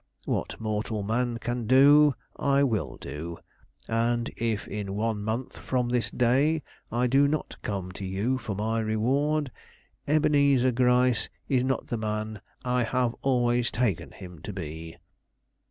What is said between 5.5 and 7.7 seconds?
from this day I do not